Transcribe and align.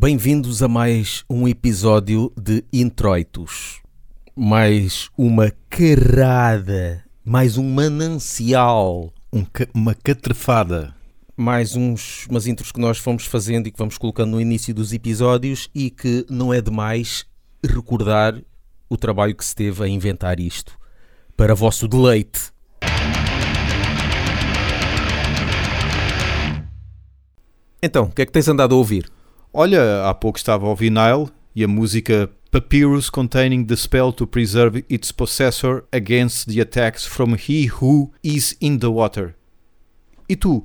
Bem-vindos 0.00 0.62
a 0.62 0.68
mais 0.68 1.24
um 1.28 1.48
episódio 1.48 2.32
de 2.40 2.62
Introitos. 2.72 3.80
Mais 4.36 5.10
uma 5.18 5.52
carrada, 5.68 7.02
mais 7.24 7.58
um 7.58 7.68
manancial, 7.68 9.12
Um 9.32 9.44
ca- 9.44 9.66
uma 9.74 9.96
catrefada. 9.96 10.94
mais 11.36 11.74
uns, 11.74 12.26
umas 12.30 12.46
intros 12.46 12.70
que 12.70 12.78
nós 12.78 12.98
fomos 12.98 13.26
fazendo 13.26 13.66
e 13.66 13.72
que 13.72 13.78
vamos 13.78 13.98
colocando 13.98 14.30
no 14.30 14.40
início 14.40 14.72
dos 14.72 14.92
episódios 14.92 15.68
e 15.74 15.90
que 15.90 16.24
não 16.30 16.54
é 16.54 16.60
demais 16.60 17.26
recordar 17.64 18.40
o 18.88 18.96
trabalho 18.96 19.34
que 19.34 19.44
se 19.44 19.52
teve 19.54 19.82
a 19.82 19.88
inventar 19.88 20.38
isto 20.38 20.78
para 21.36 21.56
vosso 21.56 21.88
deleite. 21.88 22.52
Então, 27.82 28.04
o 28.04 28.10
que 28.12 28.22
é 28.22 28.26
que 28.26 28.32
tens 28.32 28.46
andado 28.48 28.74
a 28.74 28.78
ouvir? 28.78 29.08
Olha, 29.60 30.08
há 30.08 30.14
pouco 30.14 30.38
estava 30.38 30.66
a 30.66 30.68
ouvir 30.68 30.88
Nile 30.88 31.32
e 31.52 31.64
a 31.64 31.66
música 31.66 32.30
Papyrus 32.48 33.10
containing 33.10 33.64
the 33.64 33.74
spell 33.74 34.12
to 34.12 34.24
preserve 34.24 34.84
its 34.88 35.10
possessor 35.10 35.82
against 35.90 36.48
the 36.48 36.60
attacks 36.60 37.04
from 37.04 37.34
he 37.34 37.66
who 37.66 38.12
is 38.22 38.56
in 38.60 38.78
the 38.78 38.86
water. 38.86 39.34
E 40.28 40.36
tu? 40.36 40.64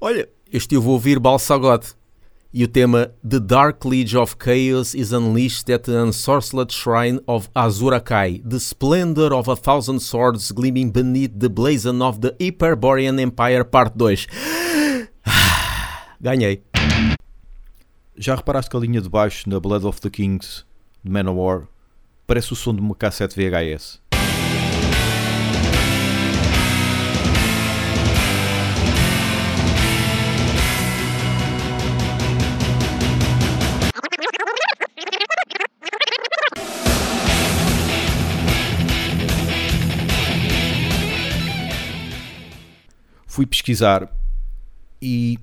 Olha, 0.00 0.28
este 0.52 0.74
eu 0.74 0.82
vou 0.82 0.94
ouvir 0.94 1.20
Balsagot. 1.20 1.94
E 2.52 2.64
o 2.64 2.66
tema 2.66 3.14
The 3.22 3.38
Dark 3.38 3.86
Legion 3.86 4.20
of 4.20 4.34
Chaos 4.36 4.94
is 4.96 5.12
unleashed 5.12 5.72
at 5.72 5.84
the 5.84 5.92
unsorceled 5.92 6.72
shrine 6.72 7.20
of 7.28 7.48
Azurakai, 7.54 8.42
the 8.44 8.58
splendor 8.58 9.32
of 9.32 9.48
a 9.48 9.54
thousand 9.54 10.00
swords 10.00 10.50
gleaming 10.50 10.90
beneath 10.90 11.38
the 11.38 11.48
blazon 11.48 12.02
of 12.02 12.20
the 12.20 12.34
Hyperborean 12.40 13.20
Empire 13.20 13.62
Parte 13.62 13.96
2. 13.96 15.06
Ganhei. 16.20 16.71
Já 18.14 18.34
reparaste 18.34 18.70
que 18.70 18.76
a 18.76 18.80
linha 18.80 19.00
de 19.00 19.08
baixo 19.08 19.48
na 19.48 19.58
Blood 19.58 19.86
of 19.86 19.98
the 20.02 20.10
Kings 20.10 20.66
de 21.02 21.10
Manowar 21.10 21.66
parece 22.26 22.52
o 22.52 22.56
som 22.56 22.74
de 22.74 22.80
uma 22.82 22.94
cassete 22.94 23.34
VHS? 23.34 24.02
Fui 43.26 43.46
pesquisar 43.46 44.14
e 45.00 45.38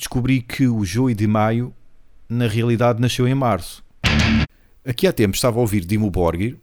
descobri 0.00 0.40
que 0.40 0.66
o 0.66 0.82
Joey 0.84 1.14
de 1.14 1.26
Maio 1.26 1.74
na 2.28 2.46
realidade 2.46 3.00
nasceu 3.00 3.28
em 3.28 3.34
março. 3.34 3.84
Aqui 4.84 5.06
há 5.06 5.12
tempos 5.12 5.36
estava 5.36 5.58
a 5.58 5.60
ouvir 5.60 5.84
Dimo 5.84 6.10
Borgir 6.10 6.58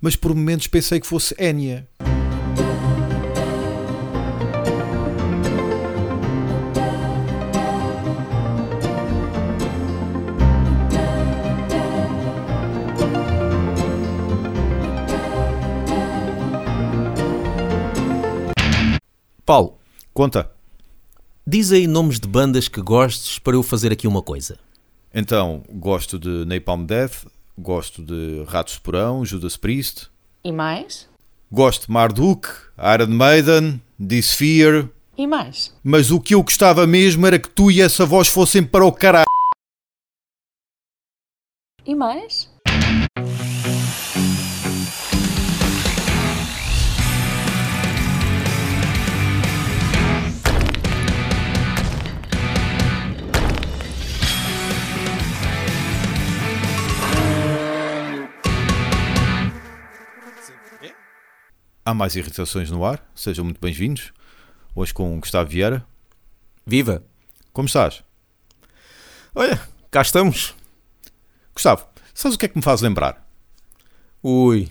mas 0.00 0.14
por 0.14 0.34
momentos 0.34 0.66
pensei 0.68 1.00
que 1.00 1.06
fosse 1.06 1.34
Enya. 1.38 1.86
Paulo, 19.48 19.78
Conta. 20.12 20.50
diz 21.46 21.72
aí 21.72 21.86
nomes 21.86 22.20
de 22.20 22.28
bandas 22.28 22.68
que 22.68 22.82
gostes 22.82 23.38
para 23.38 23.54
eu 23.54 23.62
fazer 23.62 23.90
aqui 23.90 24.06
uma 24.06 24.20
coisa. 24.20 24.58
Então, 25.14 25.64
gosto 25.70 26.18
de 26.18 26.44
Napalm 26.44 26.84
Death, 26.84 27.24
gosto 27.56 28.02
de 28.02 28.44
Ratos 28.46 28.74
de 28.74 28.80
Porão, 28.80 29.24
Judas 29.24 29.56
Priest, 29.56 30.10
E 30.44 30.52
mais? 30.52 31.08
gosto 31.50 31.86
de 31.86 31.92
Marduk, 31.94 32.46
Iron 32.94 33.06
Maiden, 33.06 33.80
Disfear, 33.98 34.86
E 35.16 35.26
mais? 35.26 35.74
mas 35.82 36.10
o 36.10 36.20
que 36.20 36.34
eu 36.34 36.42
gostava 36.42 36.86
mesmo 36.86 37.26
era 37.26 37.38
que 37.38 37.48
tu 37.48 37.70
e 37.70 37.80
essa 37.80 38.04
voz 38.04 38.28
fossem 38.28 38.62
para 38.62 38.84
o 38.84 38.92
caralho. 38.92 39.24
E 41.86 41.94
mais? 41.94 42.50
Há 61.88 61.94
mais 61.94 62.14
irritações 62.16 62.70
no 62.70 62.84
ar, 62.84 63.02
sejam 63.14 63.46
muito 63.46 63.62
bem-vindos. 63.62 64.12
Hoje 64.74 64.92
com 64.92 65.18
Gustavo 65.18 65.48
Vieira. 65.48 65.86
Viva! 66.66 67.02
Como 67.50 67.64
estás? 67.64 68.04
Olha, 69.34 69.58
cá 69.90 70.02
estamos. 70.02 70.54
Gustavo, 71.54 71.86
sabes 72.12 72.36
o 72.36 72.38
que 72.38 72.44
é 72.44 72.48
que 72.50 72.58
me 72.58 72.62
faz 72.62 72.82
lembrar? 72.82 73.26
Ui, 74.22 74.68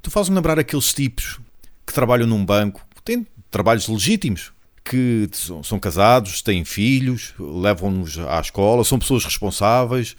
Tu 0.00 0.12
fazes-me 0.12 0.36
lembrar 0.36 0.56
aqueles 0.56 0.92
tipos 0.94 1.40
que 1.84 1.92
trabalham 1.92 2.28
num 2.28 2.46
banco, 2.46 2.86
têm 3.04 3.26
trabalhos 3.50 3.88
legítimos, 3.88 4.52
que 4.84 5.28
são, 5.32 5.60
são 5.64 5.80
casados, 5.80 6.40
têm 6.40 6.64
filhos, 6.64 7.34
levam-nos 7.36 8.16
à 8.16 8.38
escola, 8.38 8.84
são 8.84 9.00
pessoas 9.00 9.24
responsáveis 9.24 10.14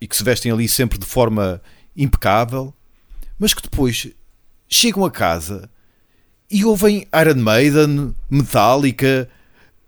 e 0.00 0.08
que 0.08 0.16
se 0.16 0.24
vestem 0.24 0.50
ali 0.50 0.66
sempre 0.66 0.96
de 0.96 1.04
forma 1.04 1.60
impecável, 1.94 2.72
mas 3.38 3.52
que 3.52 3.60
depois 3.60 4.10
chegam 4.68 5.04
a 5.04 5.10
casa 5.10 5.70
e 6.50 6.64
ouvem 6.64 7.06
Iron 7.20 7.40
Maiden, 7.42 8.14
Metallica, 8.30 9.28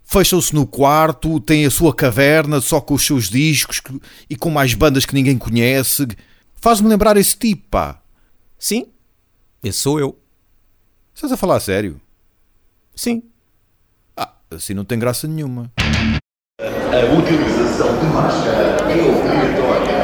fecham-se 0.03 0.53
no 0.53 0.67
quarto, 0.67 1.39
têm 1.39 1.65
a 1.65 1.71
sua 1.71 1.93
caverna 1.93 2.59
só 2.59 2.81
com 2.81 2.93
os 2.93 3.05
seus 3.05 3.29
discos 3.29 3.81
e 4.29 4.35
com 4.35 4.49
mais 4.49 4.73
bandas 4.73 5.05
que 5.05 5.13
ninguém 5.13 5.37
conhece. 5.37 6.07
Faz-me 6.55 6.89
lembrar 6.89 7.17
esse 7.17 7.35
tipo, 7.35 7.67
pá. 7.69 8.01
sim, 8.59 8.87
esse 9.63 9.79
sou 9.79 9.99
eu. 9.99 10.17
Estás 11.13 11.31
a 11.31 11.37
falar 11.37 11.57
a 11.57 11.59
sério? 11.59 11.99
Sim. 12.95 13.23
Ah, 14.15 14.33
assim 14.51 14.73
não 14.73 14.85
tem 14.85 14.99
graça 14.99 15.27
nenhuma. 15.27 15.71
A 16.59 17.17
utilização 17.17 17.97
de 17.99 18.05
máscara 18.07 18.77
é 18.91 19.01
obrigatória. 19.01 20.01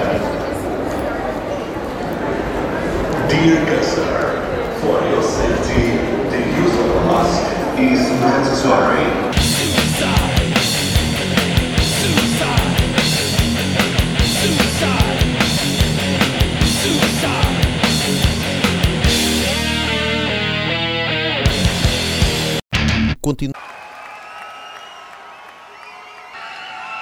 Dear 3.28 3.66
customer, 3.66 4.37
for 4.82 5.02
your 5.10 5.24
safety, 5.24 5.98
the 6.30 6.40
use 6.62 6.74
of 6.80 6.96
a 6.96 7.06
mask 7.06 7.80
is 7.80 8.00
mandatory. 8.22 9.28
Continua. 23.24 23.54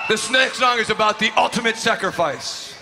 This 0.09 0.31
next 0.31 0.57
song 0.57 0.79
is 0.79 0.89
about 0.89 1.19
the 1.19 1.29
ultimate 1.37 1.75
sacrifice. 1.75 2.73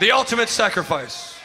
The 0.00 0.10
ultimate 0.10 0.48
sacrifice. 0.48 1.35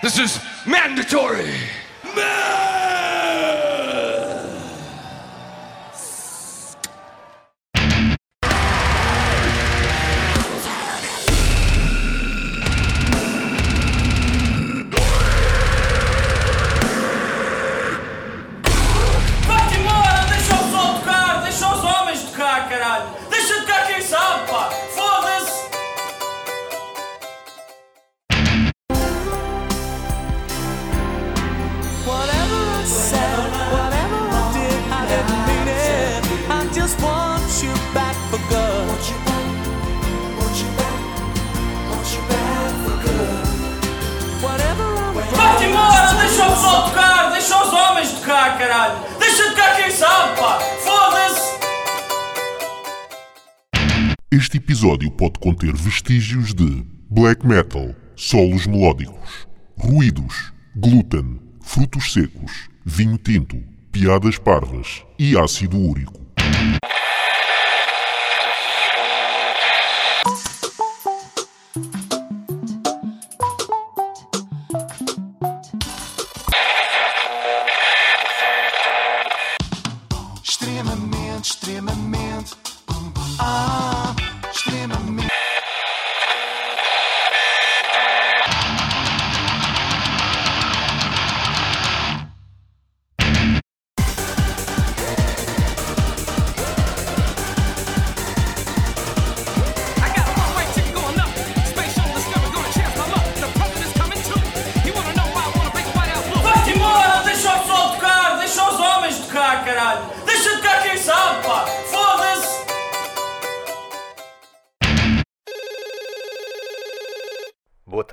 This 0.00 0.18
is 0.18 0.40
mandatory. 0.64 1.54
Vai-te 2.14 3.07
tocar, 48.28 48.58
caralho! 48.58 49.18
Deixa 49.18 49.42
de 49.42 49.50
tocar 49.50 49.76
quem 49.76 49.90
sabe, 49.90 50.38
pá! 50.38 50.58
Foda-se! 50.84 51.58
Este 54.30 54.58
episódio 54.58 55.10
pode 55.10 55.38
conter 55.38 55.74
vestígios 55.74 56.52
de 56.52 56.84
black 57.10 57.46
metal, 57.46 57.94
solos 58.14 58.66
melódicos, 58.66 59.48
ruídos, 59.78 60.52
glúten, 60.76 61.40
frutos 61.62 62.12
secos, 62.12 62.68
vinho 62.84 63.16
tinto, 63.16 63.56
piadas 63.90 64.36
parvas 64.38 65.02
e 65.18 65.36
ácido 65.36 65.78
úrico. 65.78 66.20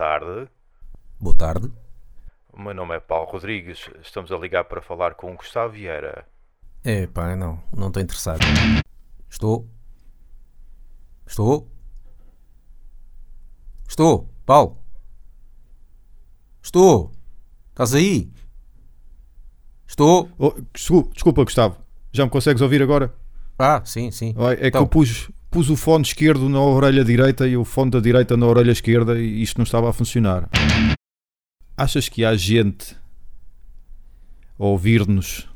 Tarde, 0.10 0.48
Boa 1.20 1.36
tarde. 1.36 1.72
o 2.54 2.62
meu 2.62 2.76
nome 2.76 2.96
é 2.96 3.00
Paulo 3.00 3.28
Rodrigues. 3.32 3.90
Estamos 4.04 4.32
a 4.32 4.38
ligar 4.38 4.66
para 4.66 4.80
falar 4.80 5.16
com 5.16 5.34
o 5.34 5.36
Gustavo 5.36 5.74
Vieira. 5.74 6.28
É 6.84 7.08
pá, 7.08 7.36
não, 7.36 7.60
não 7.76 7.88
estou 7.88 8.04
interessado. 8.04 8.40
Estou. 9.28 9.68
Estou. 11.26 11.68
Estou, 13.88 14.30
Paulo. 14.46 14.78
Estou. 16.62 17.12
Estás 17.72 17.96
aí? 17.96 18.32
Estou. 19.88 20.30
Oh, 20.38 20.54
desculpa, 20.72 21.10
desculpa, 21.14 21.44
Gustavo. 21.44 21.78
Já 22.12 22.26
me 22.26 22.30
consegues 22.30 22.62
ouvir 22.62 22.82
agora? 22.84 23.12
Ah, 23.58 23.82
sim, 23.84 24.12
sim. 24.12 24.36
É 24.52 24.56
que 24.56 24.68
Então. 24.68 24.82
eu 24.82 24.88
pus, 24.88 25.32
pus 25.56 25.70
o 25.70 25.78
fone 25.78 26.04
esquerdo 26.04 26.50
na 26.50 26.60
orelha 26.60 27.02
direita 27.02 27.48
e 27.48 27.56
o 27.56 27.64
fone 27.64 27.90
da 27.90 28.02
direita 28.02 28.36
na 28.36 28.46
orelha 28.46 28.74
esquerda 28.74 29.18
e 29.18 29.42
isto 29.42 29.58
não 29.58 29.64
estava 29.64 29.90
a 29.90 29.94
funcionar. 29.94 30.50
Achas 31.78 32.10
que 32.10 32.26
há 32.26 32.36
gente 32.36 32.94
a 34.60 34.66
ouvir-nos 34.66 35.48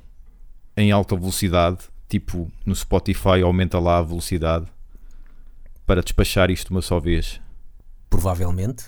em 0.78 0.90
alta 0.90 1.18
velocidade, 1.18 1.80
tipo 2.08 2.50
no 2.66 2.74
Spotify 2.74 3.42
aumenta 3.44 3.78
lá 3.78 3.98
a 3.98 4.02
velocidade, 4.02 4.68
para 5.86 6.02
despachar 6.02 6.50
isto 6.50 6.70
uma 6.70 6.82
só 6.82 6.98
vez? 6.98 7.42
Provavelmente. 8.10 8.86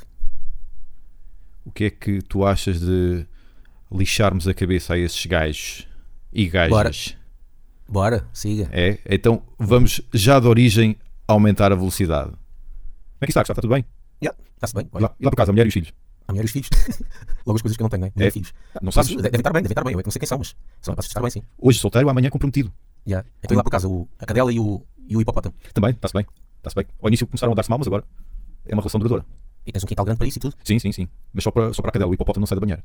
O 1.65 1.73
que 1.73 1.83
é 1.83 1.89
que 1.89 2.21
tu 2.21 2.45
achas 2.45 2.79
de 2.79 3.27
lixarmos 3.91 4.47
a 4.47 4.53
cabeça 4.53 4.93
a 4.93 4.97
esses 4.97 5.25
gajos 5.25 5.85
e 6.31 6.47
gajas? 6.47 6.69
Bora, 6.69 6.91
siga. 8.33 8.69
É? 8.71 8.99
Então 9.09 9.41
vamos 9.57 10.01
já 10.13 10.39
de 10.39 10.47
origem 10.47 10.97
aumentar 11.27 11.71
a 11.71 11.75
velocidade. 11.75 12.29
Como 12.31 12.37
é 13.21 13.25
que 13.25 13.31
está? 13.31 13.41
Está 13.41 13.53
tudo 13.55 13.69
bem? 13.69 13.85
Yeah, 14.23 14.37
Está-se 14.55 14.73
bem. 14.75 14.87
Olha, 14.91 15.03
lá, 15.03 15.15
lá 15.21 15.29
por 15.29 15.35
casa, 15.37 15.51
a 15.51 15.53
mulher 15.53 15.65
e 15.65 15.69
os 15.69 15.73
filhos? 15.73 15.93
a 16.27 16.31
mulher 16.31 16.43
e 16.43 16.45
os 16.45 16.51
filhos. 16.51 16.69
Logo 17.45 17.57
as 17.57 17.61
coisas 17.61 17.75
que 17.77 17.83
eu 17.83 17.85
não 17.85 17.89
tenho, 17.89 18.03
né? 18.03 18.11
Mulher 18.15 18.27
É. 18.27 18.29
e 18.29 18.31
filhos. 18.31 18.53
Não 18.81 18.91
sabes? 18.91 19.15
Devem 19.15 19.39
estar 19.39 19.51
bem, 19.53 19.61
devem 19.61 19.71
estar 19.73 19.83
bem. 19.83 19.93
Eu 19.95 20.01
não 20.03 20.11
sei 20.11 20.19
quem 20.19 20.27
são, 20.27 20.37
mas 20.37 20.55
são 20.81 20.93
capazes 20.93 21.09
de 21.09 21.11
estar 21.11 21.21
bem, 21.21 21.29
sim. 21.31 21.41
Hoje 21.57 21.79
solteiro, 21.79 22.09
amanhã 22.09 22.29
comprometido. 22.29 22.71
Yeah. 23.07 23.27
Então, 23.43 23.55
e 23.55 23.57
lá 23.57 23.63
por 23.63 23.69
casa, 23.71 23.87
o, 23.87 24.07
a 24.19 24.25
cadela 24.25 24.51
e 24.53 24.59
o, 24.59 24.81
e 25.07 25.17
o 25.17 25.21
hipopótamo. 25.21 25.55
Também, 25.73 25.91
está-se 25.91 26.13
bem. 26.13 26.25
Está-se 26.57 26.75
bem. 26.75 26.85
Ao 27.01 27.09
início 27.09 27.25
começaram 27.27 27.51
a 27.51 27.55
dar-se 27.55 27.69
mal, 27.69 27.79
mas 27.79 27.87
agora 27.87 28.03
é 28.65 28.73
uma 28.73 28.81
relação 28.81 28.99
duradoura. 28.99 29.25
E 29.65 29.71
tens 29.71 29.83
um 29.83 29.87
quintal 29.87 30.05
grande 30.05 30.17
para 30.19 30.27
isso 30.27 30.37
e 30.37 30.41
tudo. 30.41 30.55
Sim, 30.63 30.79
sim, 30.79 30.91
sim. 30.91 31.07
Mas 31.33 31.43
só 31.43 31.51
para, 31.51 31.73
só 31.73 31.81
para 31.81 31.89
a 31.89 31.93
cadela, 31.93 32.09
o 32.09 32.13
hipopótamo 32.13 32.41
não 32.41 32.47
sai 32.47 32.55
da 32.55 32.61
banheira. 32.61 32.83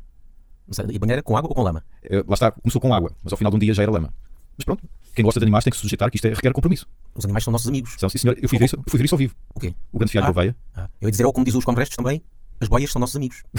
Não 0.66 0.74
sei, 0.74 0.86
E 0.90 0.98
banheira 0.98 1.22
com 1.22 1.36
água 1.36 1.48
ou 1.48 1.54
com 1.54 1.62
lama? 1.62 1.84
É, 2.02 2.16
lá 2.26 2.34
está, 2.34 2.50
começou 2.50 2.80
com 2.80 2.92
água, 2.92 3.12
mas 3.22 3.32
ao 3.32 3.36
final 3.36 3.50
de 3.50 3.56
um 3.56 3.58
dia 3.60 3.72
já 3.74 3.82
era 3.82 3.92
lama. 3.92 4.12
Mas 4.58 4.64
pronto, 4.64 4.82
quem 5.14 5.24
gosta 5.24 5.38
de 5.40 5.44
animais 5.44 5.64
tem 5.64 5.70
que 5.70 5.76
se 5.76 5.82
sujeitar, 5.82 6.10
que 6.10 6.16
isto 6.16 6.26
é, 6.26 6.30
requer 6.34 6.52
compromisso. 6.52 6.86
Os 7.14 7.24
animais 7.24 7.44
são 7.44 7.50
nossos 7.52 7.68
amigos. 7.68 7.94
São, 7.98 8.08
sim, 8.08 8.18
senhor. 8.18 8.36
Eu 8.40 8.48
fui 8.48 8.58
ver 8.58 8.64
isso, 8.66 8.76
eu 8.76 8.82
fui 8.88 8.98
ver 8.98 9.04
isso 9.04 9.14
ao 9.14 9.18
vivo. 9.18 9.34
O 9.54 9.60
quê? 9.60 9.74
O 9.92 9.98
grande 9.98 10.12
fialho 10.12 10.26
Ah. 10.26 10.32
da 10.32 10.38
oveia. 10.40 10.56
Ah, 10.74 10.88
eu 11.00 11.08
ia 11.08 11.10
dizer, 11.10 11.24
ou 11.24 11.32
como 11.32 11.44
diz 11.44 11.54
os 11.54 11.64
comrestos 11.64 11.96
também, 11.96 12.22
as 12.60 12.68
boias 12.68 12.90
são 12.90 13.00
nossos 13.00 13.16
amigos. 13.16 13.42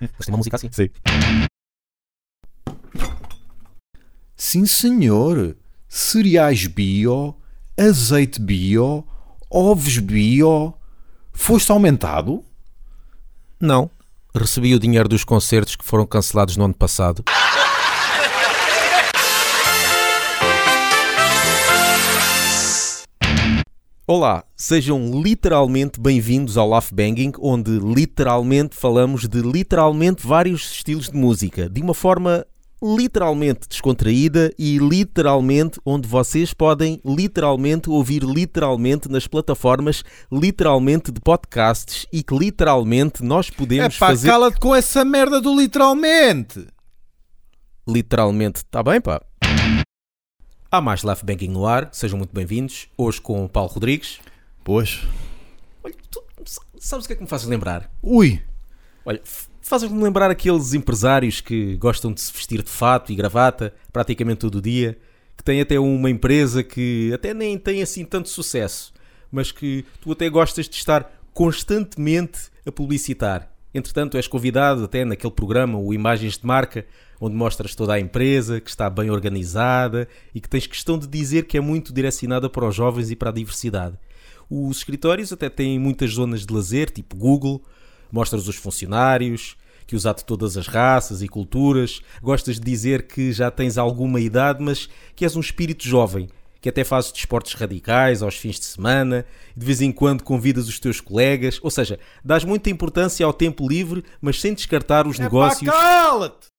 Mas 0.00 0.26
tem 0.26 0.32
uma 0.32 0.38
música 0.38 0.56
assim. 0.56 0.68
Sim. 0.72 0.88
Sim, 4.36 4.66
senhor. 4.66 5.56
Cereais 5.88 6.66
bio, 6.66 7.36
azeite 7.78 8.40
bio, 8.40 9.06
ovos 9.48 9.98
bio. 9.98 10.74
Foste 11.32 11.70
aumentado? 11.70 12.44
Não. 13.60 13.90
Recebi 14.34 14.74
o 14.74 14.80
dinheiro 14.80 15.08
dos 15.08 15.22
concertos 15.22 15.76
que 15.76 15.84
foram 15.84 16.04
cancelados 16.06 16.56
no 16.56 16.64
ano 16.64 16.74
passado. 16.74 17.22
Olá, 24.06 24.44
sejam 24.54 25.22
literalmente 25.22 25.98
bem-vindos 25.98 26.58
ao 26.58 26.68
Laugh 26.68 26.92
Banging, 26.92 27.32
onde 27.38 27.70
literalmente 27.78 28.76
falamos 28.76 29.26
de 29.26 29.40
literalmente 29.40 30.26
vários 30.26 30.72
estilos 30.72 31.08
de 31.08 31.16
música, 31.16 31.70
de 31.70 31.80
uma 31.80 31.94
forma 31.94 32.46
literalmente 32.82 33.66
descontraída 33.66 34.52
e 34.58 34.76
literalmente 34.76 35.80
onde 35.86 36.06
vocês 36.06 36.52
podem 36.52 37.00
literalmente 37.02 37.88
ouvir 37.88 38.22
literalmente 38.24 39.10
nas 39.10 39.26
plataformas 39.26 40.04
literalmente 40.30 41.10
de 41.10 41.18
podcasts 41.18 42.06
e 42.12 42.22
que 42.22 42.36
literalmente 42.36 43.24
nós 43.24 43.48
podemos 43.48 43.96
fazer 43.96 44.28
cala-te 44.28 44.60
com 44.60 44.74
essa 44.74 45.02
merda 45.02 45.40
do 45.40 45.58
literalmente. 45.58 46.66
literalmente. 47.88 48.56
Está 48.56 48.82
bem, 48.82 49.00
pá? 49.00 49.22
Há 50.74 50.80
mais 50.80 51.04
Laugh 51.04 51.22
Banking 51.22 51.50
no 51.50 51.66
ar, 51.66 51.88
sejam 51.92 52.18
muito 52.18 52.34
bem-vindos. 52.34 52.88
Hoje 52.98 53.20
com 53.20 53.44
o 53.44 53.48
Paulo 53.48 53.70
Rodrigues. 53.70 54.18
Pois. 54.64 55.06
Olha, 55.84 55.94
tu 56.10 56.20
sabes 56.80 57.04
o 57.04 57.06
que 57.06 57.12
é 57.12 57.16
que 57.16 57.22
me 57.22 57.28
fazes 57.28 57.46
lembrar? 57.46 57.88
Ui. 58.02 58.42
Olha, 59.06 59.22
fazes-me 59.62 60.02
lembrar 60.02 60.32
aqueles 60.32 60.74
empresários 60.74 61.40
que 61.40 61.76
gostam 61.76 62.12
de 62.12 62.20
se 62.20 62.32
vestir 62.32 62.60
de 62.60 62.70
fato 62.70 63.12
e 63.12 63.14
gravata 63.14 63.72
praticamente 63.92 64.38
todo 64.38 64.56
o 64.56 64.60
dia, 64.60 64.98
que 65.36 65.44
têm 65.44 65.60
até 65.60 65.78
uma 65.78 66.10
empresa 66.10 66.64
que 66.64 67.12
até 67.14 67.32
nem 67.32 67.56
tem 67.56 67.80
assim 67.80 68.04
tanto 68.04 68.28
sucesso, 68.28 68.92
mas 69.30 69.52
que 69.52 69.84
tu 70.00 70.10
até 70.10 70.28
gostas 70.28 70.68
de 70.68 70.74
estar 70.74 71.08
constantemente 71.32 72.50
a 72.66 72.72
publicitar. 72.72 73.48
Entretanto, 73.72 74.16
és 74.16 74.26
convidado 74.26 74.82
até 74.82 75.04
naquele 75.04 75.32
programa, 75.32 75.78
o 75.78 75.94
Imagens 75.94 76.36
de 76.36 76.44
Marca, 76.44 76.84
onde 77.24 77.34
mostras 77.34 77.74
toda 77.74 77.94
a 77.94 78.00
empresa, 78.00 78.60
que 78.60 78.68
está 78.68 78.90
bem 78.90 79.10
organizada 79.10 80.06
e 80.34 80.40
que 80.40 80.48
tens 80.48 80.66
questão 80.66 80.98
de 80.98 81.06
dizer 81.06 81.46
que 81.46 81.56
é 81.56 81.60
muito 81.60 81.90
direcionada 81.90 82.50
para 82.50 82.68
os 82.68 82.74
jovens 82.74 83.10
e 83.10 83.16
para 83.16 83.30
a 83.30 83.32
diversidade. 83.32 83.98
Os 84.50 84.76
escritórios 84.76 85.32
até 85.32 85.48
têm 85.48 85.78
muitas 85.78 86.12
zonas 86.12 86.44
de 86.44 86.52
lazer, 86.52 86.90
tipo 86.90 87.16
Google, 87.16 87.62
mostras 88.12 88.46
os 88.46 88.56
funcionários, 88.56 89.56
que 89.86 89.96
os 89.96 90.04
há 90.04 90.12
de 90.12 90.22
todas 90.22 90.58
as 90.58 90.66
raças 90.66 91.22
e 91.22 91.28
culturas, 91.28 92.02
gostas 92.22 92.56
de 92.56 92.62
dizer 92.62 93.06
que 93.06 93.32
já 93.32 93.50
tens 93.50 93.78
alguma 93.78 94.20
idade, 94.20 94.62
mas 94.62 94.86
que 95.16 95.24
és 95.24 95.34
um 95.34 95.40
espírito 95.40 95.88
jovem, 95.88 96.28
que 96.60 96.68
até 96.68 96.84
fazes 96.84 97.10
desportos 97.10 97.54
radicais 97.54 98.22
aos 98.22 98.36
fins 98.36 98.60
de 98.60 98.66
semana, 98.66 99.24
e 99.56 99.60
de 99.60 99.64
vez 99.64 99.80
em 99.80 99.90
quando 99.90 100.22
convidas 100.22 100.68
os 100.68 100.78
teus 100.78 101.00
colegas, 101.00 101.58
ou 101.62 101.70
seja, 101.70 101.98
dás 102.22 102.44
muita 102.44 102.68
importância 102.68 103.24
ao 103.24 103.32
tempo 103.32 103.66
livre, 103.66 104.04
mas 104.20 104.38
sem 104.40 104.52
descartar 104.52 105.06
os 105.06 105.18
negócios. 105.18 105.70
cala-te! 105.70 106.53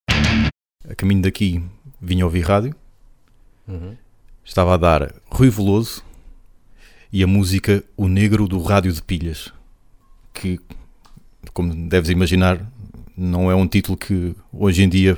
A 0.89 0.93
caminho 0.93 1.21
daqui 1.21 1.63
vinha 1.99 2.25
ouvir 2.25 2.41
rádio. 2.41 2.75
Estava 4.43 4.75
a 4.75 4.77
dar 4.77 5.13
Rui 5.31 5.49
Veloso 5.49 6.03
e 7.11 7.23
a 7.23 7.27
música 7.27 7.83
O 7.97 8.07
Negro 8.07 8.47
do 8.47 8.61
Rádio 8.61 8.93
de 8.93 9.01
Pilhas. 9.01 9.51
Que, 10.31 10.59
como 11.53 11.73
deves 11.89 12.09
imaginar, 12.09 12.63
não 13.17 13.49
é 13.49 13.55
um 13.55 13.67
título 13.67 13.97
que 13.97 14.35
hoje 14.53 14.83
em 14.83 14.89
dia 14.89 15.17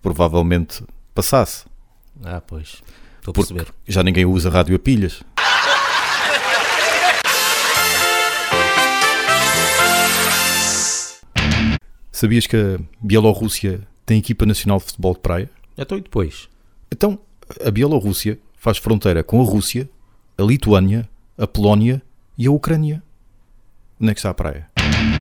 provavelmente 0.00 0.82
passasse. 1.14 1.64
Ah, 2.24 2.40
pois. 2.40 2.82
Estou 3.18 3.30
a 3.30 3.34
perceber. 3.34 3.72
já 3.86 4.02
ninguém 4.02 4.26
usa 4.26 4.50
rádio 4.50 4.74
a 4.74 4.78
pilhas. 4.80 5.22
Sabias 12.10 12.46
que 12.46 12.56
a 12.56 12.80
Bielorrússia 13.00 13.86
tem 14.04 14.18
equipa 14.18 14.44
nacional 14.46 14.78
de 14.78 14.84
futebol 14.84 15.14
de 15.14 15.20
praia? 15.20 15.50
Então 15.76 15.96
e 15.96 16.00
depois? 16.00 16.48
Então, 16.90 17.18
a 17.64 17.70
Bielorrússia 17.70 18.38
faz 18.56 18.78
fronteira 18.78 19.22
com 19.22 19.40
a 19.40 19.44
Rússia, 19.44 19.88
a 20.36 20.42
Lituânia, 20.42 21.08
a 21.36 21.46
Polónia 21.46 22.02
e 22.36 22.46
a 22.46 22.50
Ucrânia. 22.50 23.02
Onde 24.00 24.10
é 24.10 24.14
que 24.14 24.20
está 24.20 24.30
a 24.30 24.34
praia? 24.34 24.70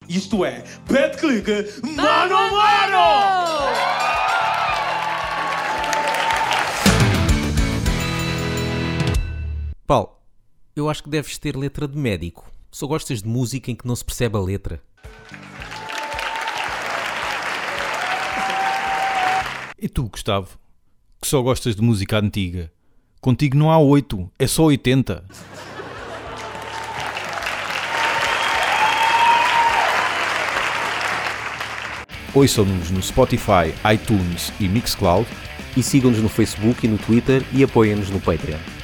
Isto 0.10 0.44
é, 0.44 0.64
pet 0.88 1.18
clique, 1.18 1.82
mano 1.96 2.36
a 2.36 2.52
mano! 2.52 4.02
Paulo, 9.86 10.18
eu 10.76 10.90
acho 10.90 11.04
que 11.04 11.10
deves 11.10 11.38
ter 11.38 11.56
letra 11.56 11.88
de 11.88 11.98
médico. 11.98 12.50
Só 12.72 12.88
gostas 12.88 13.22
de 13.22 13.28
música 13.28 13.70
em 13.70 13.76
que 13.76 13.86
não 13.86 13.96
se 13.96 14.06
percebe 14.06 14.38
a 14.38 14.42
letra. 14.42 14.82
E 19.84 19.90
tu, 19.90 20.04
Gustavo, 20.04 20.60
que 21.20 21.28
só 21.28 21.42
gostas 21.42 21.76
de 21.76 21.82
música 21.82 22.20
antiga? 22.20 22.72
Contigo 23.20 23.58
não 23.58 23.72
há 23.72 23.80
8, 23.80 24.32
é 24.38 24.46
só 24.46 24.66
80. 24.66 25.26
Ouçam-nos 32.32 32.92
no 32.92 33.02
Spotify, 33.02 33.74
iTunes 33.92 34.54
e 34.60 34.70
Mixcloud 34.70 35.28
E 35.76 35.82
sigam-nos 35.82 36.22
no 36.22 36.30
Facebook 36.30 36.86
e 36.86 36.88
no 36.88 37.00
Twitter 37.00 37.44
e 37.52 37.64
apoiem-nos 37.64 38.12
no 38.12 38.22
Patreon. 38.22 38.81